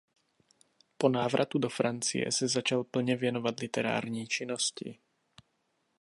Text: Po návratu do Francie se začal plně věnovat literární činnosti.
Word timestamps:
Po 0.97 1.09
návratu 1.09 1.57
do 1.59 1.69
Francie 1.69 2.31
se 2.31 2.47
začal 2.47 2.83
plně 2.83 3.15
věnovat 3.17 3.59
literární 3.59 4.27
činnosti. 4.27 4.99